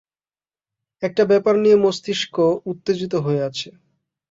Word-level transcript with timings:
একটা 1.03 1.23
ব্যাপার 1.25 1.55
নিয়ে 1.57 1.77
মস্তিষ্ক 1.77 2.35
উত্তেজিত 2.65 3.13
হয়ে 3.25 3.41
আছে। 3.49 3.69